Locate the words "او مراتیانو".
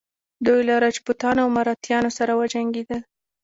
1.43-2.09